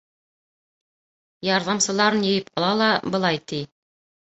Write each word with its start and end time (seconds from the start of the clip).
Ярҙамсыларын 1.49 2.25
йыйып 2.31 2.51
ала 2.63 2.73
ла, 2.83 2.91
былай 3.15 3.45
ти: 3.53 3.63